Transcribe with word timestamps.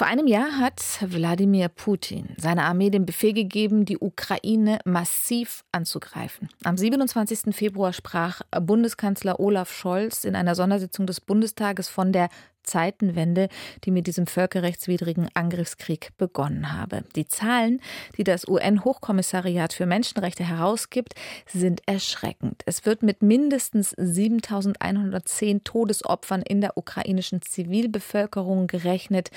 Vor 0.00 0.06
einem 0.06 0.26
Jahr 0.26 0.56
hat 0.56 0.80
Wladimir 1.02 1.68
Putin 1.68 2.30
seiner 2.38 2.62
Armee 2.62 2.88
den 2.88 3.04
Befehl 3.04 3.34
gegeben, 3.34 3.84
die 3.84 3.98
Ukraine 3.98 4.78
massiv 4.86 5.62
anzugreifen. 5.72 6.48
Am 6.64 6.78
27. 6.78 7.54
Februar 7.54 7.92
sprach 7.92 8.40
Bundeskanzler 8.62 9.38
Olaf 9.38 9.70
Scholz 9.70 10.24
in 10.24 10.36
einer 10.36 10.54
Sondersitzung 10.54 11.06
des 11.06 11.20
Bundestages 11.20 11.90
von 11.90 12.14
der 12.14 12.30
Zeitenwende, 12.62 13.48
die 13.84 13.90
mit 13.90 14.06
diesem 14.06 14.26
völkerrechtswidrigen 14.26 15.28
Angriffskrieg 15.34 16.10
begonnen 16.18 16.72
habe. 16.72 17.04
Die 17.16 17.26
Zahlen, 17.26 17.80
die 18.16 18.24
das 18.24 18.46
UN-Hochkommissariat 18.46 19.72
für 19.72 19.86
Menschenrechte 19.86 20.44
herausgibt, 20.44 21.14
sind 21.46 21.82
erschreckend. 21.86 22.62
Es 22.66 22.86
wird 22.86 23.02
mit 23.02 23.22
mindestens 23.22 23.90
7110 23.96 25.64
Todesopfern 25.64 26.42
in 26.42 26.60
der 26.60 26.76
ukrainischen 26.76 27.42
Zivilbevölkerung 27.42 28.66
gerechnet 28.66 29.30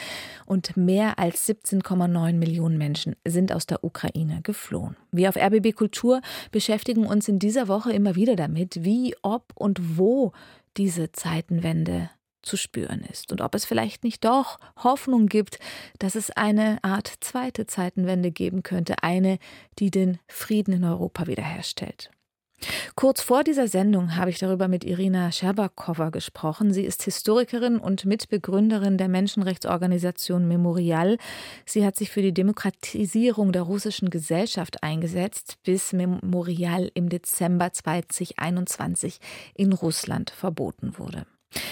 und 0.46 0.78
mehr 0.78 1.20
als 1.20 1.48
17,9 1.48 2.34
Millionen 2.34 2.78
Menschen 2.78 3.16
sind 3.26 3.54
aus 3.54 3.66
der 3.66 3.84
Ukraine 3.84 4.42
geflohen. 4.44 4.96
Wir 5.12 5.30
auf 5.30 5.36
RBB 5.36 5.76
Kultur 5.76 6.22
beschäftigen 6.52 7.06
uns 7.06 7.28
in 7.28 7.40
dieser 7.40 7.68
Woche 7.68 7.92
immer 7.92 8.16
wieder 8.16 8.36
damit, 8.36 8.84
wie, 8.84 9.16
ob 9.22 9.54
und 9.56 9.98
wo 9.98 10.32
diese 10.78 11.12
Zeitenwende 11.12 12.10
zu 12.44 12.58
spüren 12.58 13.02
ist 13.12 13.32
und 13.32 13.42
ob 13.42 13.56
es 13.56 13.66
vielleicht 13.66 14.04
nicht 14.04 14.24
doch 14.24 14.60
Hoffnung 14.84 15.28
gibt, 15.28 15.60
dass 16.00 16.16
es 16.16 16.30
eine 16.32 16.84
Art 16.84 17.12
zweite 17.22 17.66
Zeitenwende 17.66 18.32
geben 18.32 18.64
könnte, 18.64 19.02
eine, 19.02 19.40
die 19.80 19.92
den 19.92 20.20
Frieden 20.28 20.74
in 20.74 20.84
Europa 20.84 21.28
wiederherstellt. 21.28 22.12
Kurz 22.96 23.22
vor 23.22 23.44
dieser 23.44 23.68
Sendung 23.68 24.16
habe 24.16 24.30
ich 24.30 24.40
darüber 24.40 24.68
mit 24.68 24.84
Irina 24.84 25.32
Scherbakowa 25.32 26.10
gesprochen. 26.10 26.74
Sie 26.74 26.84
ist 26.84 27.04
Historikerin 27.04 27.78
und 27.78 28.06
Mitbegründerin 28.06 28.98
der 28.98 29.10
Menschenrechtsorganisation 29.10 30.48
Memorial. 30.48 31.18
Sie 31.66 31.86
hat 31.86 31.96
sich 31.96 32.12
für 32.12 32.22
die 32.22 32.34
Demokratisierung 32.34 33.52
der 33.52 33.64
russischen 33.64 34.10
Gesellschaft 34.10 34.84
eingesetzt, 34.84 35.58
bis 35.64 35.94
Memorial 35.94 36.90
im 36.94 37.10
Dezember 37.10 37.74
2021 37.74 39.20
in 39.56 39.74
Russland 39.74 40.30
verboten 40.30 40.98
wurde. 40.98 41.26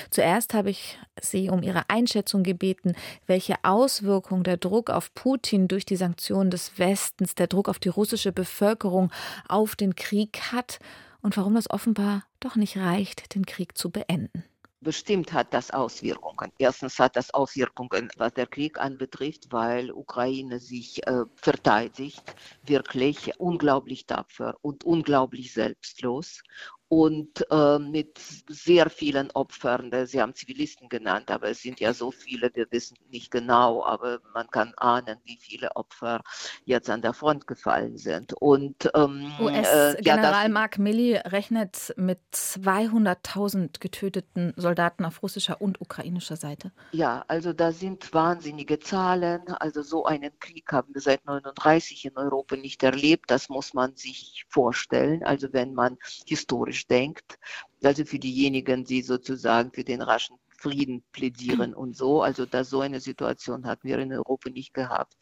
Zuerst 0.10 0.54
habe 0.54 0.70
ich 0.70 0.98
Sie 1.20 1.50
um 1.50 1.64
Ihre 1.64 1.90
Einschätzung 1.90 2.44
gebeten, 2.44 2.94
welche 3.28 3.56
Auswirkungen 3.64 4.44
der 4.44 4.58
Druck 4.58 4.90
auf 4.90 5.14
Putin 5.14 5.68
durch 5.68 5.86
die 5.86 5.96
Sanktionen 5.96 6.52
des 6.52 6.78
Westens, 6.78 7.36
der 7.36 7.48
Druck 7.48 7.70
auf 7.70 7.80
die 7.80 7.90
russische 7.90 8.32
Bevölkerung 8.32 9.12
auf 9.48 9.76
den 9.76 9.96
Krieg 9.96 10.52
hat 10.52 10.80
und 11.22 11.38
warum 11.38 11.56
das 11.56 11.70
offenbar 11.70 12.24
doch 12.40 12.56
nicht 12.56 12.78
reicht, 12.78 13.36
den 13.36 13.46
Krieg 13.46 13.78
zu 13.78 13.90
beenden. 13.90 14.44
Bestimmt 14.84 15.32
hat 15.32 15.54
das 15.54 15.70
Auswirkungen. 15.70 16.52
Erstens 16.58 16.98
hat 16.98 17.16
das 17.16 17.32
Auswirkungen, 17.36 18.10
was 18.18 18.34
der 18.34 18.48
Krieg 18.48 18.80
anbetrifft, 18.80 19.52
weil 19.52 19.92
Ukraine 19.92 20.60
sich 20.60 21.06
äh, 21.06 21.24
verteidigt, 21.36 22.24
wirklich 22.64 23.40
unglaublich 23.40 24.08
tapfer 24.08 24.58
und 24.64 24.84
unglaublich 24.84 25.54
selbstlos 25.54 26.42
und 26.92 27.50
äh, 27.50 27.80
mit 27.80 28.20
sehr 28.50 28.90
vielen 28.90 29.32
Opfern. 29.32 29.94
Sie 30.06 30.22
haben 30.22 30.36
Zivilisten 30.36 30.90
genannt, 30.90 31.32
aber 31.32 31.50
es 31.50 31.62
sind 31.62 31.80
ja 31.80 31.94
so 31.94 32.12
viele, 32.12 32.52
wir 32.54 32.70
wissen 32.70 32.98
nicht 33.10 33.32
genau, 33.32 33.86
aber 33.86 34.20
man 34.34 34.50
kann 34.52 34.74
ahnen, 34.76 35.18
wie 35.24 35.38
viele 35.38 35.74
Opfer 35.78 36.20
jetzt 36.66 36.90
an 36.90 37.02
der 37.02 37.14
Front 37.14 37.48
gefallen 37.48 37.98
sind. 37.98 38.34
Und 38.34 38.92
ähm, 38.94 39.32
US-General 39.40 40.00
äh, 40.00 40.48
ja, 40.48 40.50
Mark 40.50 40.80
Milley 40.80 41.16
rechnet 41.16 41.94
mit 41.96 42.20
200.000 42.34 43.80
getöteten 43.80 44.54
Soldaten 44.58 45.06
auf 45.06 45.24
russischer 45.24 45.62
und 45.62 45.80
ukrainischer 45.80 46.36
Seite. 46.36 46.74
Ja, 46.92 47.24
also 47.30 47.54
da 47.54 47.72
sind 47.72 48.14
wahnsinnige 48.14 48.80
Zahlen. 48.80 49.48
Also 49.62 49.82
so 49.82 50.04
einen 50.04 50.38
Krieg 50.42 50.70
haben 50.74 50.94
wir 50.94 51.00
seit 51.00 51.22
1939 51.22 52.04
in 52.04 52.18
Europa 52.18 52.58
nicht 52.58 52.84
erlebt. 52.84 53.32
Das 53.32 53.48
muss 53.48 53.74
man 53.74 53.96
sich 53.96 54.44
vorstellen. 54.50 55.24
Also 55.24 55.54
wenn 55.54 55.74
man 55.74 55.98
historisch 56.28 56.81
politisch 56.82 56.88
denkt, 56.88 57.40
also 57.84 58.06
für 58.06 58.20
diejenigen, 58.20 58.84
die 58.84 59.02
sozusagen 59.02 59.72
für 59.72 59.84
den 59.84 60.02
raschen 60.02 60.38
Frieden 60.58 61.04
plädieren 61.12 61.74
und 61.74 61.96
so. 61.98 62.22
Also 62.22 62.46
da 62.46 62.64
so 62.64 62.82
eine 62.82 63.00
Situation 63.00 63.66
hatten 63.66 63.88
wir 63.88 63.98
in 63.98 64.14
Europa 64.14 64.50
nicht 64.52 64.74
gehabt. 64.74 65.16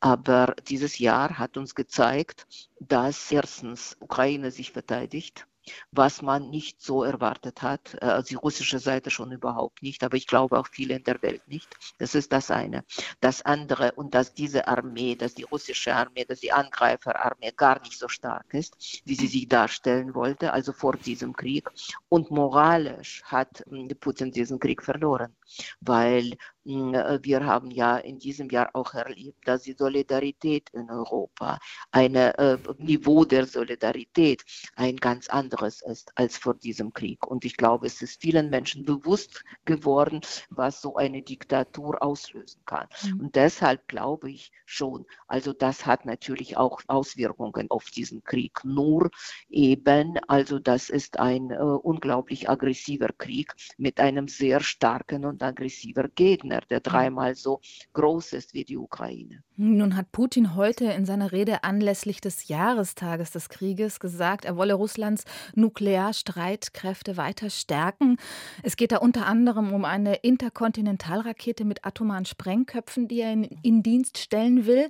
Aber 0.00 0.54
dieses 0.68 0.98
Jahr 0.98 1.38
hat 1.38 1.56
uns 1.56 1.74
gezeigt, 1.74 2.46
dass 2.78 3.32
erstens 3.32 3.96
Ukraine 4.00 4.50
sich 4.50 4.70
verteidigt, 4.72 5.46
was 5.90 6.22
man 6.22 6.50
nicht 6.50 6.80
so 6.80 7.04
erwartet 7.04 7.62
hat. 7.62 7.94
Äh, 8.00 8.22
die 8.22 8.34
russische 8.34 8.78
Seite 8.78 9.10
schon 9.10 9.32
überhaupt 9.32 9.82
nicht, 9.82 10.02
aber 10.04 10.16
ich 10.16 10.26
glaube 10.26 10.58
auch 10.58 10.68
viele 10.68 10.96
in 10.96 11.04
der 11.04 11.22
Welt 11.22 11.46
nicht. 11.48 11.68
Das 11.98 12.14
ist 12.14 12.32
das 12.32 12.50
eine. 12.50 12.84
Das 13.20 13.42
andere 13.42 13.92
und 13.92 14.14
dass 14.14 14.34
diese 14.34 14.68
Armee, 14.68 15.14
dass 15.14 15.34
die 15.34 15.44
russische 15.44 15.94
Armee, 15.94 16.24
dass 16.24 16.40
die 16.40 16.52
Angreiferarmee 16.52 17.52
gar 17.56 17.80
nicht 17.80 17.98
so 17.98 18.08
stark 18.08 18.52
ist, 18.54 19.02
wie 19.04 19.14
sie 19.14 19.26
sich 19.26 19.48
darstellen 19.48 20.14
wollte, 20.14 20.52
also 20.52 20.72
vor 20.72 20.96
diesem 20.96 21.34
Krieg. 21.34 21.68
Und 22.08 22.30
moralisch 22.30 23.22
hat 23.24 23.64
hm, 23.68 23.88
Putin 24.00 24.32
diesen 24.32 24.58
Krieg 24.58 24.82
verloren, 24.82 25.34
weil 25.80 26.36
wir 26.64 27.44
haben 27.44 27.70
ja 27.70 27.96
in 27.96 28.18
diesem 28.18 28.48
Jahr 28.50 28.70
auch 28.74 28.94
erlebt, 28.94 29.46
dass 29.46 29.62
die 29.62 29.72
Solidarität 29.72 30.70
in 30.70 30.90
Europa, 30.90 31.58
ein 31.90 32.14
äh, 32.14 32.58
Niveau 32.78 33.24
der 33.24 33.46
Solidarität 33.46 34.44
ein 34.76 34.96
ganz 34.96 35.28
anderes 35.28 35.82
ist 35.82 36.12
als 36.16 36.36
vor 36.36 36.54
diesem 36.54 36.92
Krieg. 36.92 37.26
Und 37.26 37.44
ich 37.44 37.56
glaube, 37.56 37.86
es 37.86 38.00
ist 38.02 38.20
vielen 38.20 38.50
Menschen 38.50 38.84
bewusst 38.84 39.44
geworden, 39.64 40.20
was 40.50 40.80
so 40.80 40.96
eine 40.96 41.22
Diktatur 41.22 42.02
auslösen 42.02 42.62
kann. 42.66 42.86
Mhm. 43.04 43.20
Und 43.20 43.34
deshalb 43.36 43.88
glaube 43.88 44.30
ich 44.30 44.52
schon, 44.64 45.06
also 45.26 45.52
das 45.52 45.86
hat 45.86 46.04
natürlich 46.04 46.56
auch 46.56 46.80
Auswirkungen 46.86 47.70
auf 47.70 47.90
diesen 47.90 48.22
Krieg. 48.22 48.64
Nur 48.64 49.10
eben, 49.48 50.18
also 50.28 50.58
das 50.58 50.90
ist 50.90 51.18
ein 51.18 51.50
äh, 51.50 51.56
unglaublich 51.56 52.48
aggressiver 52.48 53.08
Krieg 53.18 53.52
mit 53.78 54.00
einem 54.00 54.28
sehr 54.28 54.60
starken 54.60 55.24
und 55.24 55.42
aggressiver 55.42 56.08
Gegner. 56.08 56.51
Gegner, 56.52 56.60
der 56.68 56.80
dreimal 56.80 57.34
so 57.34 57.60
groß 57.94 58.32
ist 58.34 58.54
wie 58.54 58.64
die 58.64 58.76
Ukraine. 58.76 59.42
Nun 59.56 59.96
hat 59.96 60.12
Putin 60.12 60.54
heute 60.54 60.86
in 60.86 61.04
seiner 61.04 61.32
Rede 61.32 61.64
anlässlich 61.64 62.20
des 62.20 62.48
Jahrestages 62.48 63.30
des 63.30 63.48
Krieges 63.48 64.00
gesagt, 64.00 64.44
er 64.44 64.56
wolle 64.56 64.74
Russlands 64.74 65.24
Nuklearstreitkräfte 65.54 67.16
weiter 67.16 67.50
stärken. 67.50 68.16
Es 68.62 68.76
geht 68.76 68.92
da 68.92 68.98
unter 68.98 69.26
anderem 69.26 69.72
um 69.72 69.84
eine 69.84 70.16
Interkontinentalrakete 70.16 71.64
mit 71.64 71.84
atomaren 71.84 72.24
Sprengköpfen, 72.24 73.08
die 73.08 73.20
er 73.20 73.32
in, 73.32 73.44
in 73.62 73.82
Dienst 73.82 74.18
stellen 74.18 74.66
will. 74.66 74.88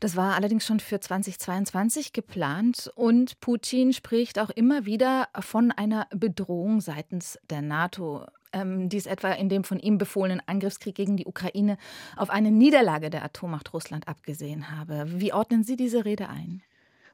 Das 0.00 0.16
war 0.16 0.34
allerdings 0.34 0.66
schon 0.66 0.80
für 0.80 1.00
2022 1.00 2.12
geplant 2.12 2.90
und 2.94 3.40
Putin 3.40 3.92
spricht 3.92 4.38
auch 4.38 4.50
immer 4.50 4.84
wieder 4.84 5.28
von 5.40 5.70
einer 5.70 6.06
Bedrohung 6.10 6.80
seitens 6.80 7.38
der 7.50 7.62
NATO 7.62 8.26
ähm, 8.52 8.88
dies 8.88 9.06
etwa 9.06 9.32
in 9.32 9.48
dem 9.48 9.64
von 9.64 9.78
ihm 9.78 9.98
befohlenen 9.98 10.42
Angriffskrieg 10.46 10.94
gegen 10.94 11.16
die 11.16 11.26
Ukraine 11.26 11.78
auf 12.16 12.30
eine 12.30 12.50
Niederlage 12.50 13.10
der 13.10 13.24
Atommacht 13.24 13.72
Russland 13.72 14.08
abgesehen 14.08 14.70
habe. 14.70 15.04
Wie 15.08 15.32
ordnen 15.32 15.64
Sie 15.64 15.76
diese 15.76 16.04
Rede 16.04 16.28
ein? 16.28 16.62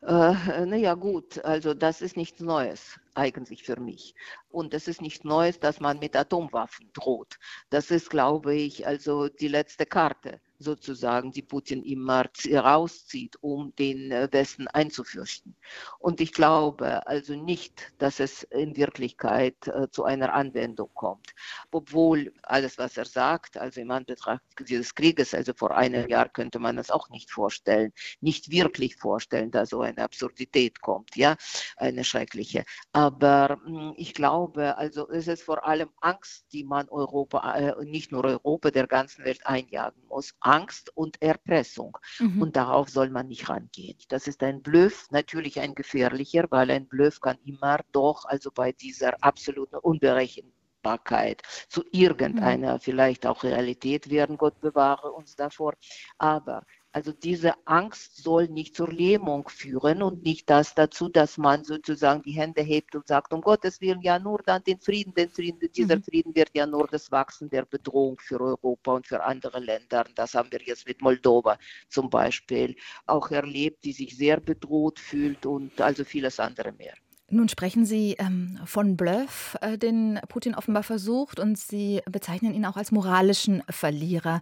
Äh, 0.02 0.66
naja 0.66 0.94
gut, 0.94 1.44
also 1.44 1.74
das 1.74 2.02
ist 2.02 2.16
nichts 2.16 2.40
Neues 2.40 3.00
eigentlich 3.14 3.62
für 3.64 3.80
mich. 3.80 4.14
Und 4.50 4.74
es 4.74 4.88
ist 4.88 5.02
nichts 5.02 5.24
Neues, 5.24 5.60
dass 5.60 5.80
man 5.80 5.98
mit 5.98 6.16
Atomwaffen 6.16 6.90
droht. 6.92 7.38
Das 7.70 7.90
ist, 7.90 8.10
glaube 8.10 8.54
ich, 8.54 8.86
also 8.86 9.28
die 9.28 9.48
letzte 9.48 9.86
Karte 9.86 10.40
sozusagen, 10.58 11.30
die 11.30 11.42
Putin 11.42 11.82
immer 11.84 12.24
rauszieht, 12.52 13.36
um 13.40 13.74
den 13.76 14.10
äh, 14.10 14.28
Westen 14.32 14.66
einzufürchten. 14.68 15.54
Und 15.98 16.20
ich 16.20 16.32
glaube 16.32 17.06
also 17.06 17.34
nicht, 17.34 17.92
dass 17.98 18.20
es 18.20 18.42
in 18.44 18.76
Wirklichkeit 18.76 19.54
äh, 19.68 19.88
zu 19.90 20.04
einer 20.04 20.34
Anwendung 20.34 20.90
kommt. 20.94 21.34
Obwohl 21.70 22.32
alles, 22.42 22.78
was 22.78 22.96
er 22.96 23.04
sagt, 23.04 23.56
also 23.56 23.80
im 23.80 23.90
Anbetracht 23.90 24.42
dieses 24.68 24.94
Krieges, 24.94 25.34
also 25.34 25.52
vor 25.54 25.76
einem 25.76 26.08
Jahr 26.08 26.28
könnte 26.28 26.58
man 26.58 26.78
es 26.78 26.90
auch 26.90 27.08
nicht 27.10 27.30
vorstellen, 27.30 27.92
nicht 28.20 28.50
wirklich 28.50 28.96
vorstellen, 28.96 29.50
dass 29.50 29.70
so 29.70 29.82
eine 29.82 30.02
Absurdität 30.02 30.80
kommt, 30.80 31.16
ja, 31.16 31.36
eine 31.76 32.04
schreckliche. 32.04 32.64
Aber 32.98 33.60
hm, 33.64 33.92
ich 33.96 34.12
glaube, 34.12 34.76
also 34.76 35.08
es 35.08 35.28
ist 35.28 35.44
vor 35.44 35.64
allem 35.64 35.88
Angst, 36.00 36.46
die 36.52 36.64
man 36.64 36.88
Europa, 36.88 37.54
äh, 37.54 37.84
nicht 37.84 38.10
nur 38.10 38.24
Europa, 38.24 38.72
der 38.72 38.88
ganzen 38.88 39.24
Welt 39.24 39.46
einjagen 39.46 40.02
muss 40.08 40.34
Angst 40.40 40.90
und 40.96 41.22
Erpressung. 41.22 41.96
Mhm. 42.18 42.42
Und 42.42 42.56
darauf 42.56 42.88
soll 42.88 43.10
man 43.10 43.28
nicht 43.28 43.48
rangehen. 43.48 43.96
Das 44.08 44.26
ist 44.26 44.42
ein 44.42 44.62
Bluff, 44.62 45.06
natürlich 45.12 45.60
ein 45.60 45.76
gefährlicher, 45.76 46.46
weil 46.50 46.72
ein 46.72 46.88
Bluff 46.88 47.20
kann 47.20 47.38
immer 47.44 47.78
doch, 47.92 48.24
also 48.24 48.50
bei 48.50 48.72
dieser 48.72 49.14
absoluten 49.22 49.76
Unberechenbarkeit, 49.76 51.42
zu 51.68 51.84
irgendeiner 51.92 52.74
mhm. 52.74 52.80
vielleicht 52.80 53.26
auch 53.26 53.44
Realität 53.44 54.10
werden. 54.10 54.36
Gott 54.36 54.60
bewahre 54.60 55.12
uns 55.12 55.36
davor. 55.36 55.74
Aber 56.18 56.64
also 56.92 57.12
diese 57.12 57.54
Angst 57.66 58.16
soll 58.16 58.48
nicht 58.48 58.74
zur 58.74 58.90
Lähmung 58.90 59.48
führen 59.48 60.02
und 60.02 60.22
nicht 60.22 60.48
das 60.48 60.74
dazu, 60.74 61.08
dass 61.08 61.36
man 61.36 61.64
sozusagen 61.64 62.22
die 62.22 62.32
Hände 62.32 62.62
hebt 62.62 62.94
und 62.94 63.06
sagt, 63.06 63.32
um 63.32 63.42
Gottes 63.42 63.80
Willen, 63.80 64.00
ja 64.00 64.18
nur 64.18 64.38
dann 64.44 64.62
den 64.64 64.80
Frieden, 64.80 65.12
den 65.14 65.28
Frieden, 65.28 65.70
dieser 65.72 65.96
mhm. 65.96 66.02
Frieden 66.02 66.34
wird 66.34 66.50
ja 66.54 66.66
nur 66.66 66.86
das 66.88 67.10
Wachsen 67.12 67.50
der 67.50 67.66
Bedrohung 67.66 68.18
für 68.18 68.40
Europa 68.40 68.92
und 68.92 69.06
für 69.06 69.22
andere 69.22 69.60
Länder. 69.60 70.04
Das 70.14 70.34
haben 70.34 70.50
wir 70.50 70.60
jetzt 70.62 70.86
mit 70.86 71.02
Moldova 71.02 71.58
zum 71.88 72.08
Beispiel 72.08 72.74
auch 73.06 73.30
erlebt, 73.30 73.84
die 73.84 73.92
sich 73.92 74.16
sehr 74.16 74.40
bedroht 74.40 74.98
fühlt 74.98 75.44
und 75.44 75.80
also 75.80 76.04
vieles 76.04 76.40
andere 76.40 76.72
mehr. 76.72 76.94
Nun 77.30 77.50
sprechen 77.50 77.84
Sie 77.84 78.16
ähm, 78.18 78.58
von 78.64 78.96
Bluff, 78.96 79.54
äh, 79.60 79.76
den 79.76 80.18
Putin 80.28 80.54
offenbar 80.54 80.82
versucht, 80.82 81.38
und 81.38 81.58
Sie 81.58 82.00
bezeichnen 82.10 82.54
ihn 82.54 82.64
auch 82.64 82.78
als 82.78 82.90
moralischen 82.90 83.62
Verlierer. 83.68 84.40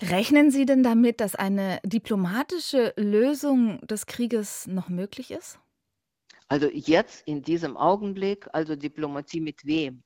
Rechnen 0.00 0.50
Sie 0.50 0.64
denn 0.64 0.82
damit, 0.82 1.20
dass 1.20 1.34
eine 1.34 1.78
diplomatische 1.84 2.94
Lösung 2.96 3.86
des 3.86 4.06
Krieges 4.06 4.66
noch 4.66 4.88
möglich 4.88 5.30
ist? 5.30 5.58
Also 6.48 6.68
jetzt 6.72 7.26
in 7.26 7.42
diesem 7.42 7.76
Augenblick, 7.76 8.48
also 8.54 8.76
Diplomatie 8.76 9.40
mit 9.40 9.66
wem? 9.66 10.02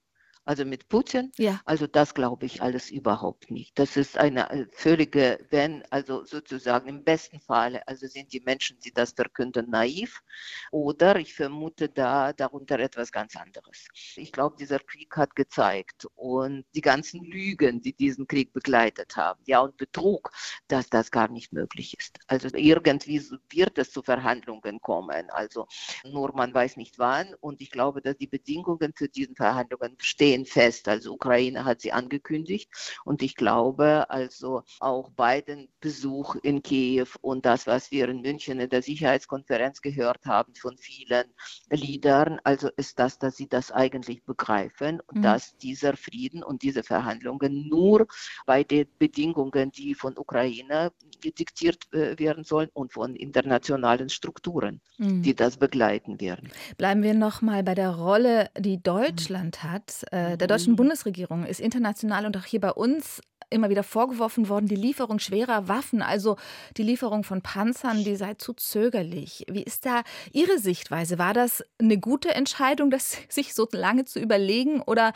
Also 0.46 0.64
mit 0.64 0.88
Putin. 0.88 1.32
Ja. 1.36 1.60
Also 1.64 1.86
das 1.86 2.14
glaube 2.14 2.46
ich 2.46 2.62
alles 2.62 2.90
überhaupt 2.90 3.50
nicht. 3.50 3.78
Das 3.78 3.96
ist 3.96 4.16
eine 4.16 4.48
äh, 4.50 4.66
völlige, 4.72 5.44
wenn, 5.50 5.84
also 5.90 6.24
sozusagen 6.24 6.88
im 6.88 7.04
besten 7.04 7.40
Falle, 7.40 7.86
also 7.86 8.06
sind 8.06 8.32
die 8.32 8.40
Menschen, 8.40 8.78
die 8.78 8.92
das 8.92 9.12
verkünden, 9.12 9.68
naiv 9.68 10.22
oder 10.70 11.16
ich 11.16 11.34
vermute 11.34 11.88
da 11.88 12.32
darunter 12.32 12.78
etwas 12.78 13.10
ganz 13.10 13.34
anderes. 13.36 13.88
Ich 14.14 14.30
glaube, 14.32 14.56
dieser 14.58 14.78
Krieg 14.78 15.16
hat 15.16 15.34
gezeigt 15.34 16.06
und 16.14 16.64
die 16.74 16.80
ganzen 16.80 17.24
Lügen, 17.24 17.82
die 17.82 17.92
diesen 17.92 18.26
Krieg 18.28 18.52
begleitet 18.52 19.16
haben, 19.16 19.42
ja 19.46 19.60
und 19.60 19.76
Betrug, 19.76 20.30
dass 20.68 20.88
das 20.88 21.10
gar 21.10 21.28
nicht 21.28 21.52
möglich 21.52 21.96
ist. 21.98 22.18
Also 22.28 22.48
irgendwie 22.54 23.20
wird 23.50 23.78
es 23.78 23.90
zu 23.90 24.02
Verhandlungen 24.02 24.80
kommen. 24.80 25.28
Also 25.30 25.66
nur 26.04 26.32
man 26.34 26.54
weiß 26.54 26.76
nicht 26.76 27.00
wann 27.00 27.34
und 27.40 27.60
ich 27.60 27.70
glaube, 27.70 28.00
dass 28.00 28.16
die 28.16 28.28
Bedingungen 28.28 28.92
für 28.94 29.08
diese 29.08 29.34
Verhandlungen 29.34 29.96
stehen 29.98 30.35
stehen 30.36 30.44
fest. 30.44 30.88
Also 30.88 31.14
Ukraine 31.14 31.64
hat 31.64 31.80
sie 31.80 31.92
angekündigt 31.92 32.70
und 33.04 33.22
ich 33.22 33.36
glaube 33.36 34.08
also 34.10 34.62
auch 34.80 35.10
Biden 35.10 35.68
Besuch 35.80 36.36
in 36.42 36.62
Kiew 36.62 37.06
und 37.20 37.46
das, 37.46 37.66
was 37.66 37.90
wir 37.90 38.08
in 38.08 38.20
München 38.20 38.60
in 38.60 38.68
der 38.68 38.82
Sicherheitskonferenz 38.82 39.80
gehört 39.80 40.24
haben 40.26 40.54
von 40.54 40.76
vielen 40.76 41.26
Leadern, 41.70 42.40
also 42.44 42.68
ist 42.76 42.98
das, 42.98 43.18
dass 43.18 43.36
sie 43.36 43.48
das 43.48 43.72
eigentlich 43.72 44.24
begreifen 44.24 45.00
mhm. 45.12 45.22
dass 45.22 45.56
dieser 45.56 45.96
Frieden 45.96 46.42
und 46.42 46.62
diese 46.62 46.82
Verhandlungen 46.82 47.68
nur 47.68 48.06
bei 48.44 48.64
den 48.64 48.86
Bedingungen, 48.98 49.70
die 49.70 49.94
von 49.94 50.16
Ukraine 50.16 50.92
diktiert 51.24 51.92
äh, 51.92 52.18
werden 52.18 52.44
sollen 52.44 52.68
und 52.74 52.92
von 52.92 53.14
internationalen 53.16 54.08
Strukturen, 54.08 54.80
mhm. 54.98 55.22
die 55.22 55.34
das 55.34 55.56
begleiten 55.56 56.20
werden. 56.20 56.50
Bleiben 56.76 57.02
wir 57.02 57.14
noch 57.14 57.42
mal 57.42 57.62
bei 57.62 57.74
der 57.74 57.90
Rolle, 57.90 58.50
die 58.58 58.82
Deutschland 58.82 59.58
mhm. 59.62 59.68
hat. 59.72 60.04
Äh, 60.26 60.36
der 60.36 60.48
deutschen. 60.48 60.76
Bundesregierung 60.76 61.44
ist 61.44 61.60
international 61.60 62.26
und 62.26 62.36
auch 62.36 62.44
hier 62.44 62.60
bei 62.60 62.72
uns 62.72 63.20
immer 63.48 63.70
wieder 63.70 63.82
vorgeworfen 63.82 64.48
worden, 64.48 64.66
die 64.66 64.76
Lieferung 64.76 65.18
schwerer 65.20 65.68
Waffen, 65.68 66.02
also 66.02 66.36
die 66.76 66.82
Lieferung 66.82 67.22
von 67.22 67.42
Panzern, 67.42 68.02
die 68.02 68.16
sei 68.16 68.34
zu 68.34 68.54
zögerlich. 68.54 69.44
Wie 69.48 69.62
ist 69.62 69.86
da 69.86 70.02
Ihre 70.32 70.58
Sichtweise? 70.58 71.18
War 71.18 71.32
das 71.32 71.64
eine 71.78 71.98
gute 71.98 72.34
Entscheidung, 72.34 72.90
das 72.90 73.18
sich 73.28 73.54
so 73.54 73.68
lange 73.70 74.04
zu 74.04 74.18
überlegen? 74.18 74.82
Oder 74.82 75.12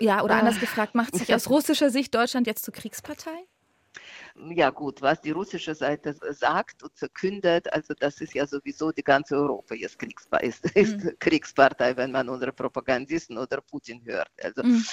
ja, 0.00 0.22
oder 0.22 0.36
anders 0.36 0.60
gefragt, 0.60 0.94
macht 0.94 1.14
sich 1.14 1.34
aus 1.34 1.50
russischer 1.50 1.90
Sicht 1.90 2.14
Deutschland 2.14 2.46
jetzt 2.46 2.64
zur 2.64 2.74
Kriegspartei? 2.74 3.46
Ja 4.50 4.70
gut, 4.70 5.00
was 5.00 5.20
die 5.20 5.30
russische 5.30 5.74
Seite 5.74 6.14
sagt 6.32 6.82
und 6.82 6.96
verkündet, 6.96 7.72
also 7.72 7.94
das 7.94 8.20
ist 8.20 8.34
ja 8.34 8.46
sowieso 8.46 8.90
die 8.90 9.02
ganze 9.02 9.36
Europa 9.36 9.74
jetzt 9.74 9.98
Kriegspartei, 9.98 10.46
ist, 10.46 10.64
ist 10.76 11.04
mhm. 11.04 11.16
Kriegspartei, 11.18 11.96
wenn 11.96 12.10
man 12.10 12.28
unsere 12.28 12.52
Propagandisten 12.52 13.38
oder 13.38 13.60
Putin 13.60 14.02
hört. 14.04 14.30
Also 14.42 14.62
mhm. 14.62 14.84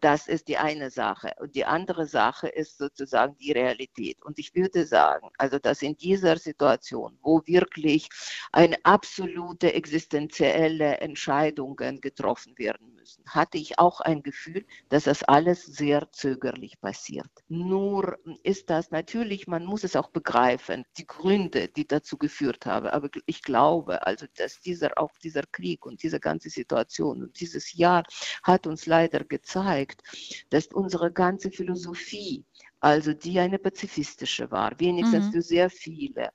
das 0.00 0.28
ist 0.28 0.48
die 0.48 0.56
eine 0.56 0.90
Sache. 0.90 1.32
Und 1.38 1.54
die 1.54 1.64
andere 1.64 2.06
Sache 2.06 2.48
ist 2.48 2.78
sozusagen 2.78 3.36
die 3.36 3.52
Realität. 3.52 4.22
Und 4.24 4.38
ich 4.38 4.54
würde 4.54 4.86
sagen, 4.86 5.28
also 5.38 5.58
dass 5.58 5.82
in 5.82 5.96
dieser 5.96 6.38
Situation, 6.38 7.18
wo 7.22 7.42
wirklich 7.46 8.08
eine 8.52 8.76
absolute 8.84 9.74
existenzielle 9.74 10.98
Entscheidungen 10.98 12.00
getroffen 12.00 12.56
werden 12.56 12.95
hatte 13.26 13.58
ich 13.58 13.78
auch 13.78 14.00
ein 14.00 14.22
Gefühl, 14.22 14.64
dass 14.88 15.04
das 15.04 15.22
alles 15.22 15.64
sehr 15.64 16.10
zögerlich 16.12 16.80
passiert. 16.80 17.28
Nur 17.48 18.18
ist 18.42 18.70
das 18.70 18.90
natürlich, 18.90 19.46
man 19.46 19.64
muss 19.64 19.84
es 19.84 19.96
auch 19.96 20.10
begreifen, 20.10 20.84
die 20.98 21.06
Gründe, 21.06 21.68
die 21.68 21.86
dazu 21.86 22.16
geführt 22.16 22.66
haben. 22.66 22.86
Aber 22.86 23.08
ich 23.26 23.42
glaube, 23.42 24.06
also, 24.06 24.26
dass 24.36 24.60
dieser, 24.60 24.98
auch 24.98 25.12
dieser 25.22 25.42
Krieg 25.52 25.86
und 25.86 26.02
diese 26.02 26.20
ganze 26.20 26.50
Situation 26.50 27.22
und 27.22 27.40
dieses 27.40 27.72
Jahr 27.74 28.04
hat 28.42 28.66
uns 28.66 28.86
leider 28.86 29.24
gezeigt, 29.24 30.02
dass 30.50 30.66
unsere 30.68 31.12
ganze 31.12 31.50
Philosophie, 31.50 32.44
also 32.80 33.12
die 33.12 33.38
eine 33.38 33.58
pazifistische 33.58 34.50
war, 34.50 34.78
wenigstens 34.78 35.26
mhm. 35.26 35.32
für 35.32 35.42
sehr 35.42 35.70
viele, 35.70 36.30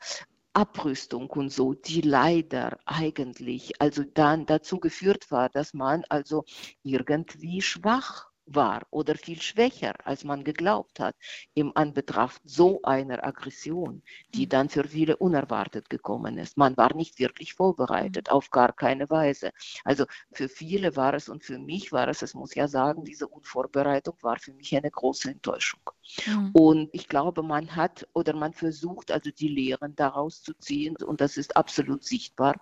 Abrüstung 0.53 1.29
und 1.29 1.49
so, 1.49 1.73
die 1.73 2.01
leider 2.01 2.79
eigentlich 2.85 3.81
also 3.81 4.03
dann 4.03 4.45
dazu 4.45 4.79
geführt 4.79 5.31
war, 5.31 5.49
dass 5.49 5.73
man 5.73 6.03
also 6.09 6.43
irgendwie 6.83 7.61
schwach 7.61 8.30
war 8.55 8.81
oder 8.91 9.15
viel 9.15 9.41
schwächer, 9.41 9.93
als 10.05 10.23
man 10.23 10.43
geglaubt 10.43 10.99
hat, 10.99 11.15
im 11.53 11.71
Anbetracht 11.75 12.41
so 12.45 12.81
einer 12.83 13.25
Aggression, 13.25 14.01
die 14.33 14.45
mhm. 14.45 14.49
dann 14.49 14.69
für 14.69 14.83
viele 14.83 15.17
unerwartet 15.17 15.89
gekommen 15.89 16.37
ist. 16.37 16.57
Man 16.57 16.77
war 16.77 16.93
nicht 16.95 17.19
wirklich 17.19 17.53
vorbereitet, 17.53 18.27
mhm. 18.27 18.33
auf 18.33 18.49
gar 18.49 18.73
keine 18.73 19.09
Weise. 19.09 19.51
Also 19.83 20.05
für 20.31 20.49
viele 20.49 20.95
war 20.95 21.13
es 21.13 21.29
und 21.29 21.43
für 21.43 21.59
mich 21.59 21.91
war 21.91 22.07
es, 22.07 22.21
es 22.21 22.33
muss 22.33 22.55
ja 22.55 22.67
sagen, 22.67 23.03
diese 23.03 23.27
Unvorbereitung 23.27 24.15
war 24.21 24.37
für 24.39 24.53
mich 24.53 24.75
eine 24.75 24.91
große 24.91 25.31
Enttäuschung. 25.31 25.81
Mhm. 26.25 26.51
Und 26.53 26.89
ich 26.93 27.07
glaube, 27.07 27.43
man 27.43 27.75
hat 27.75 28.07
oder 28.13 28.33
man 28.33 28.53
versucht 28.53 29.11
also 29.11 29.31
die 29.31 29.47
Lehren 29.47 29.95
daraus 29.95 30.41
zu 30.43 30.53
ziehen 30.55 30.95
und 30.97 31.21
das 31.21 31.37
ist 31.37 31.55
absolut 31.55 32.03
sichtbar. 32.03 32.59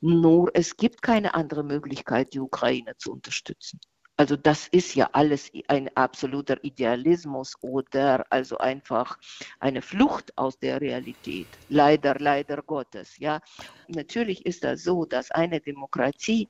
Nur 0.00 0.50
es 0.54 0.76
gibt 0.76 1.02
keine 1.02 1.34
andere 1.34 1.62
Möglichkeit, 1.64 2.34
die 2.34 2.40
Ukraine 2.40 2.96
zu 2.96 3.12
unterstützen. 3.12 3.80
Also 4.16 4.36
das 4.36 4.68
ist 4.68 4.94
ja 4.94 5.10
alles 5.12 5.50
ein 5.66 5.90
absoluter 5.96 6.62
Idealismus 6.62 7.54
oder 7.62 8.24
also 8.30 8.58
einfach 8.58 9.16
eine 9.58 9.82
Flucht 9.82 10.36
aus 10.38 10.56
der 10.58 10.80
Realität. 10.80 11.58
Leider, 11.68 12.14
leider 12.20 12.62
Gottes. 12.62 13.16
Ja, 13.18 13.40
natürlich 13.88 14.46
ist 14.46 14.62
das 14.62 14.82
so, 14.84 15.04
dass 15.04 15.30
eine 15.32 15.60
Demokratie 15.60 16.48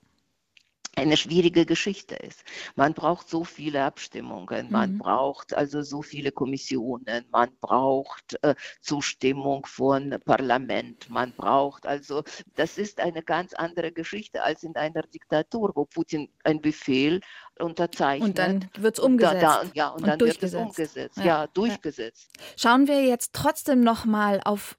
eine 0.96 1.16
schwierige 1.16 1.66
Geschichte 1.66 2.14
ist. 2.16 2.44
Man 2.76 2.94
braucht 2.94 3.28
so 3.28 3.44
viele 3.44 3.82
Abstimmungen, 3.82 4.70
man 4.70 4.94
mhm. 4.94 4.98
braucht 4.98 5.54
also 5.54 5.82
so 5.82 6.02
viele 6.02 6.32
Kommissionen, 6.32 7.24
man 7.30 7.50
braucht 7.60 8.38
äh, 8.42 8.54
Zustimmung 8.80 9.66
von 9.66 10.16
Parlament, 10.24 11.08
man 11.10 11.32
braucht 11.32 11.86
also, 11.86 12.22
das 12.54 12.78
ist 12.78 13.00
eine 13.00 13.22
ganz 13.22 13.54
andere 13.54 13.92
Geschichte 13.92 14.42
als 14.42 14.62
in 14.62 14.76
einer 14.76 15.02
Diktatur, 15.02 15.72
wo 15.74 15.84
Putin 15.84 16.28
einen 16.44 16.60
Befehl 16.60 17.20
unterzeichnet. 17.58 18.28
Und 18.28 18.38
dann 18.38 18.70
wird 18.78 18.98
es 18.98 19.04
umgesetzt. 19.04 19.42
Da, 19.42 19.62
da, 19.62 19.70
ja, 19.74 19.88
und, 19.88 20.02
und 20.02 20.08
dann 20.08 20.20
wird 20.20 20.42
es 20.42 20.54
umgesetzt, 20.54 21.16
ja, 21.18 21.24
ja 21.24 21.46
durchgesetzt. 21.48 22.30
Schauen 22.56 22.86
wir 22.88 23.04
jetzt 23.04 23.32
trotzdem 23.32 23.82
nochmal 23.82 24.40
auf 24.44 24.76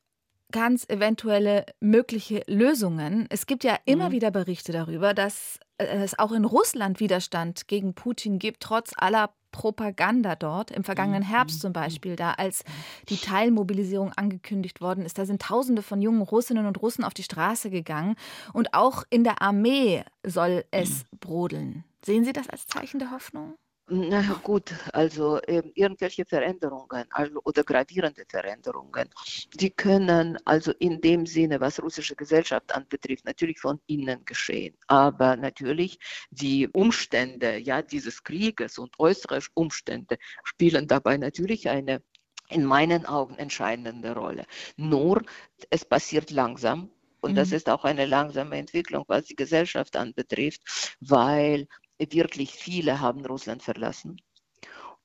ganz 0.52 0.88
eventuelle 0.88 1.66
mögliche 1.80 2.44
Lösungen. 2.48 3.28
Es 3.30 3.46
gibt 3.46 3.64
ja 3.64 3.78
immer 3.86 4.10
mhm. 4.10 4.14
wieder 4.14 4.32
Berichte 4.32 4.72
darüber, 4.72 5.14
dass 5.14 5.60
es 5.78 6.18
auch 6.18 6.32
in 6.32 6.46
Russland 6.46 7.00
Widerstand 7.00 7.68
gegen 7.68 7.94
Putin 7.94 8.40
gibt, 8.40 8.62
trotz 8.62 8.94
aller 8.96 9.32
Propaganda 9.52 10.36
dort. 10.36 10.72
Im 10.72 10.84
vergangenen 10.84 11.24
mhm. 11.24 11.28
Herbst 11.28 11.62
zum 11.62 11.74
Beispiel, 11.74 12.16
da 12.16 12.32
als 12.32 12.64
die 13.10 13.18
Teilmobilisierung 13.18 14.12
angekündigt 14.14 14.82
worden 14.82 15.06
ist, 15.06 15.18
da 15.18 15.26
sind 15.26 15.42
Tausende 15.42 15.82
von 15.82 16.02
jungen 16.02 16.22
Russinnen 16.22 16.66
und 16.66 16.82
Russen 16.82 17.04
auf 17.04 17.14
die 17.14 17.24
Straße 17.24 17.70
gegangen. 17.70 18.16
Und 18.52 18.74
auch 18.74 19.04
in 19.10 19.24
der 19.24 19.42
Armee 19.42 20.04
soll 20.26 20.66
es 20.72 21.04
mhm. 21.04 21.18
brodeln. 21.20 21.84
Sehen 22.06 22.26
Sie 22.26 22.34
das 22.34 22.50
als 22.50 22.68
Zeichen 22.68 23.00
der 23.00 23.12
Hoffnung? 23.12 23.56
Na 23.88 24.22
gut, 24.42 24.74
also 24.94 25.38
äh, 25.42 25.62
irgendwelche 25.76 26.26
Veränderungen 26.26 27.06
also, 27.12 27.40
oder 27.44 27.64
gravierende 27.64 28.26
Veränderungen, 28.28 29.08
die 29.54 29.70
können 29.70 30.40
also 30.44 30.72
in 30.80 31.02
dem 31.02 31.28
Sinne, 31.28 31.60
was 31.60 31.80
russische 31.80 32.16
Gesellschaft 32.16 32.74
anbetrifft, 32.74 33.26
natürlich 33.26 33.60
von 33.60 33.80
innen 33.86 34.26
geschehen. 34.26 34.76
Aber 34.88 35.36
natürlich 35.36 36.00
die 36.32 36.68
Umstände 36.68 37.60
ja, 37.60 37.84
dieses 37.84 38.24
Krieges 38.24 38.80
und 38.80 38.98
äußere 38.98 39.40
Umstände 39.54 40.18
spielen 40.44 40.88
dabei 40.88 41.18
natürlich 41.18 41.70
eine 41.70 42.02
in 42.50 42.66
meinen 42.66 43.06
Augen 43.06 43.36
entscheidende 43.38 44.16
Rolle. 44.16 44.46
Nur 44.78 45.22
es 45.70 45.86
passiert 45.86 46.32
langsam 46.32 46.90
und 47.22 47.32
mhm. 47.32 47.36
das 47.36 47.52
ist 47.52 47.70
auch 47.70 47.84
eine 47.84 48.06
langsame 48.06 48.58
Entwicklung, 48.58 49.04
was 49.08 49.26
die 49.26 49.36
Gesellschaft 49.36 49.96
anbetrifft, 49.96 50.96
weil 51.00 51.68
wirklich 52.00 52.52
viele 52.54 53.00
haben 53.02 53.26
Russland 53.26 53.64
verlassen. 53.64 54.18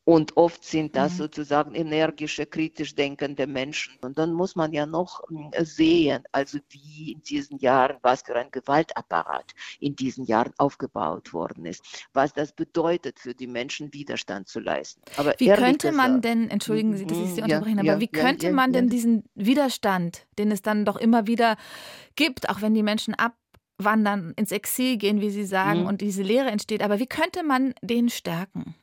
Und 0.05 0.37
oft 0.37 0.65
sind 0.65 0.97
das 0.97 1.13
mhm. 1.13 1.19
sozusagen 1.19 1.75
energische, 1.75 2.47
kritisch 2.47 2.95
denkende 2.95 3.47
Menschen. 3.47 3.97
Und 4.01 4.19
dann 4.19 4.33
muss 4.33 4.57
man 4.57 4.73
ja 4.73 4.87
noch 4.87 5.23
hm, 5.29 5.51
sehen, 5.61 6.25
also 6.33 6.59
wie 6.71 7.13
in 7.13 7.23
diesen 7.23 7.59
Jahren, 7.59 7.99
was 8.03 8.23
für 8.23 8.35
ein 8.35 8.51
Gewaltapparat 8.51 9.53
in 9.79 9.95
diesen 9.95 10.25
Jahren 10.25 10.53
aufgebaut 10.57 11.33
worden 11.33 11.67
ist, 11.67 12.09
was 12.15 12.33
das 12.33 12.53
bedeutet 12.53 13.21
für 13.21 13.35
die 13.35 13.47
Menschen, 13.47 13.93
Widerstand 13.93 14.49
zu 14.49 14.59
leisten. 14.59 15.03
Aber 15.17 15.35
wie 15.39 15.49
könnte 15.49 15.93
man 15.93 16.23
denn, 16.23 16.49
entschuldigen 16.51 16.97
Sie, 16.97 17.07
dass 17.07 17.19
ich 17.19 17.35
Sie 17.35 17.43
unterbrechen, 17.43 17.77
ja, 17.77 17.93
aber 17.93 17.93
ja, 17.93 18.01
wie 18.01 18.09
könnte 18.09 18.47
ja, 18.47 18.53
man 18.53 18.73
denn 18.73 18.89
diesen 18.89 19.25
Widerstand, 19.35 20.27
den 20.39 20.51
es 20.51 20.63
dann 20.63 20.85
doch 20.87 20.97
immer 20.97 21.27
wieder 21.27 21.57
gibt, 22.17 22.49
auch 22.49 22.63
wenn 22.63 22.75
die 22.75 22.83
Menschen 22.83 23.15
abwandern, 23.81 24.35
ins 24.37 24.53
Exil 24.53 24.97
gehen, 24.99 25.21
wie 25.21 25.31
Sie 25.31 25.45
sagen, 25.45 25.81
mhm. 25.81 25.87
und 25.87 26.01
diese 26.01 26.23
Lehre 26.23 26.51
entsteht, 26.51 26.83
aber 26.83 26.99
wie 26.99 27.07
könnte 27.07 27.43
man 27.43 27.75
den 27.83 28.09
stärken? 28.09 28.75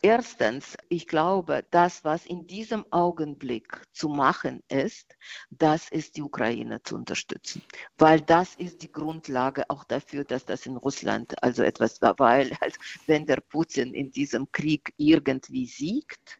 Erstens, 0.00 0.76
ich 0.88 1.08
glaube, 1.08 1.64
das, 1.72 2.04
was 2.04 2.24
in 2.24 2.46
diesem 2.46 2.84
Augenblick 2.92 3.82
zu 3.92 4.08
machen 4.08 4.62
ist, 4.68 5.16
das 5.50 5.88
ist 5.88 6.16
die 6.16 6.22
Ukraine 6.22 6.80
zu 6.84 6.94
unterstützen, 6.94 7.62
weil 7.98 8.20
das 8.20 8.54
ist 8.54 8.84
die 8.84 8.92
Grundlage 8.92 9.68
auch 9.68 9.82
dafür, 9.82 10.22
dass 10.22 10.44
das 10.44 10.66
in 10.66 10.76
Russland 10.76 11.42
also 11.42 11.64
etwas 11.64 12.00
war, 12.00 12.16
weil 12.18 12.52
also, 12.60 12.78
wenn 13.06 13.26
der 13.26 13.40
Putin 13.40 13.92
in 13.92 14.12
diesem 14.12 14.52
Krieg 14.52 14.94
irgendwie 14.98 15.66
siegt, 15.66 16.38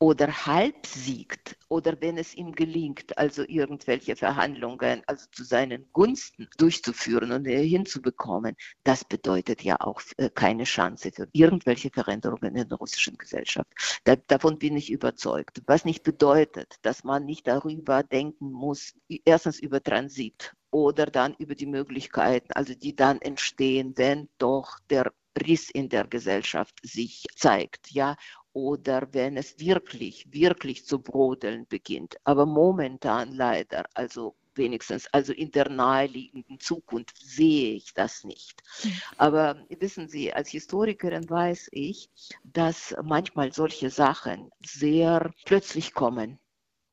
oder 0.00 0.46
halb 0.46 0.86
siegt 0.86 1.56
oder 1.68 2.00
wenn 2.00 2.18
es 2.18 2.34
ihm 2.34 2.52
gelingt, 2.52 3.18
also 3.18 3.42
irgendwelche 3.46 4.14
Verhandlungen 4.14 5.02
also 5.06 5.26
zu 5.32 5.42
seinen 5.42 5.88
Gunsten 5.92 6.48
durchzuführen 6.56 7.32
und 7.32 7.46
hinzubekommen, 7.46 8.54
das 8.84 9.04
bedeutet 9.04 9.62
ja 9.62 9.76
auch 9.80 10.00
äh, 10.16 10.30
keine 10.30 10.64
Chance 10.64 11.10
für 11.12 11.28
irgendwelche 11.32 11.90
Veränderungen 11.90 12.54
in 12.54 12.68
der 12.68 12.78
russischen 12.78 13.18
Gesellschaft. 13.18 13.68
Da, 14.04 14.14
davon 14.14 14.58
bin 14.58 14.76
ich 14.76 14.90
überzeugt. 14.90 15.62
Was 15.66 15.84
nicht 15.84 16.04
bedeutet, 16.04 16.76
dass 16.82 17.02
man 17.02 17.24
nicht 17.24 17.48
darüber 17.48 18.04
denken 18.04 18.52
muss, 18.52 18.94
erstens 19.24 19.58
über 19.58 19.82
Transit 19.82 20.54
oder 20.70 21.06
dann 21.06 21.34
über 21.38 21.54
die 21.54 21.66
Möglichkeiten, 21.66 22.52
also 22.52 22.74
die 22.74 22.94
dann 22.94 23.20
entstehen, 23.20 23.94
wenn 23.96 24.28
doch 24.38 24.78
der 24.90 25.12
Riss 25.46 25.70
in 25.70 25.88
der 25.88 26.06
Gesellschaft 26.06 26.74
sich 26.82 27.26
zeigt, 27.34 27.90
ja, 27.90 28.16
oder 28.58 29.06
wenn 29.12 29.36
es 29.36 29.58
wirklich, 29.60 30.26
wirklich 30.32 30.84
zu 30.84 30.98
brodeln 30.98 31.66
beginnt. 31.68 32.16
Aber 32.24 32.44
momentan 32.44 33.32
leider, 33.32 33.84
also 33.94 34.34
wenigstens, 34.54 35.06
also 35.12 35.32
in 35.32 35.52
der 35.52 35.68
naheliegenden 35.68 36.58
Zukunft 36.58 37.16
sehe 37.16 37.74
ich 37.74 37.94
das 37.94 38.24
nicht. 38.24 38.60
Hm. 38.82 38.92
Aber 39.16 39.64
wissen 39.78 40.08
Sie, 40.08 40.32
als 40.32 40.48
Historikerin 40.48 41.30
weiß 41.30 41.68
ich, 41.70 42.10
dass 42.42 42.96
manchmal 43.04 43.52
solche 43.52 43.90
Sachen 43.90 44.50
sehr 44.64 45.32
plötzlich 45.44 45.94
kommen 45.94 46.40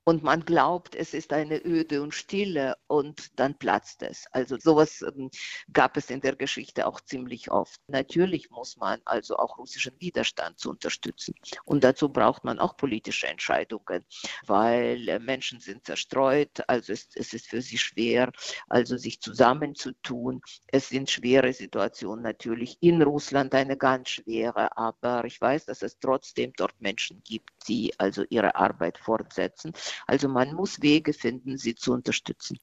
und 0.05 0.23
man 0.23 0.45
glaubt, 0.45 0.95
es 0.95 1.13
ist 1.13 1.33
eine 1.33 1.65
Öde 1.65 2.01
und 2.01 2.13
Stille 2.13 2.77
und 2.87 3.37
dann 3.39 3.57
platzt 3.57 4.03
es. 4.03 4.25
Also 4.31 4.57
sowas 4.57 5.01
ähm, 5.01 5.29
gab 5.73 5.97
es 5.97 6.09
in 6.09 6.21
der 6.21 6.35
Geschichte 6.35 6.85
auch 6.85 7.01
ziemlich 7.01 7.51
oft. 7.51 7.81
Natürlich 7.87 8.51
muss 8.51 8.77
man 8.77 9.01
also 9.05 9.37
auch 9.37 9.57
russischen 9.57 9.99
Widerstand 9.99 10.59
zu 10.59 10.69
unterstützen 10.69 11.33
und 11.65 11.83
dazu 11.83 12.09
braucht 12.09 12.43
man 12.43 12.59
auch 12.59 12.77
politische 12.77 13.27
Entscheidungen, 13.27 14.05
weil 14.45 15.09
äh, 15.09 15.19
Menschen 15.19 15.59
sind 15.59 15.85
zerstreut, 15.85 16.63
also 16.67 16.93
es, 16.93 17.09
es 17.15 17.33
ist 17.33 17.47
für 17.47 17.61
sie 17.61 17.79
schwer, 17.79 18.31
also 18.69 18.97
sich 18.97 19.19
zusammenzutun. 19.21 20.41
Es 20.67 20.89
sind 20.89 21.09
schwere 21.09 21.51
Situationen 21.51 22.23
natürlich 22.23 22.77
in 22.81 23.01
Russland 23.01 23.55
eine 23.55 23.75
ganz 23.75 24.09
schwere, 24.09 24.77
aber 24.77 25.25
ich 25.25 25.41
weiß, 25.41 25.65
dass 25.65 25.81
es 25.81 25.97
trotzdem 25.99 26.53
dort 26.55 26.79
Menschen 26.79 27.23
gibt, 27.23 27.49
die 27.67 27.93
also 27.97 28.23
ihre 28.29 28.55
Arbeit 28.55 28.99
fortsetzen. 28.99 29.73
Also 30.07 30.27
man 30.27 30.53
muss 30.53 30.81
Wege 30.81 31.13
finden, 31.13 31.57
sie 31.57 31.75
zu 31.75 31.93
unterstützen. 31.93 32.57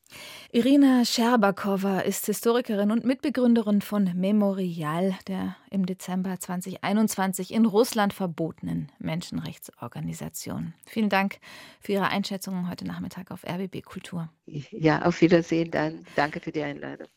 Irina 0.50 1.04
Scherbakowa 1.04 2.00
ist 2.00 2.26
Historikerin 2.26 2.90
und 2.90 3.04
Mitbegründerin 3.04 3.80
von 3.80 4.12
Memorial, 4.14 5.16
der 5.28 5.56
im 5.70 5.86
Dezember 5.86 6.38
2021 6.38 7.52
in 7.52 7.66
Russland 7.66 8.12
verbotenen 8.12 8.92
Menschenrechtsorganisation. 8.98 10.74
Vielen 10.86 11.08
Dank 11.08 11.38
für 11.80 11.92
Ihre 11.92 12.08
Einschätzungen 12.08 12.68
heute 12.70 12.86
Nachmittag 12.86 13.30
auf 13.30 13.44
RBB 13.44 13.82
Kultur. 13.82 14.28
Ja, 14.46 15.02
auf 15.02 15.20
Wiedersehen 15.20 15.70
dann. 15.70 16.04
Danke 16.16 16.40
für 16.40 16.52
die 16.52 16.62
Einladung. 16.62 17.08